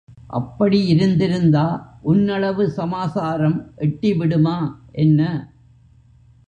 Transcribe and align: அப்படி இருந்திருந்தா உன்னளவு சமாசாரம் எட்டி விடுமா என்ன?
அப்படி 0.29 0.85
இருந்திருந்தா 0.87 1.65
உன்னளவு 2.03 2.69
சமாசாரம் 2.69 3.57
எட்டி 3.77 4.13
விடுமா 4.13 4.57
என்ன? 4.91 5.21